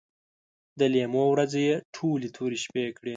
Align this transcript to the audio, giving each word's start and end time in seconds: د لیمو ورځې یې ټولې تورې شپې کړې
د 0.79 0.81
لیمو 0.93 1.23
ورځې 1.33 1.61
یې 1.67 1.75
ټولې 1.95 2.27
تورې 2.35 2.57
شپې 2.63 2.85
کړې 2.97 3.09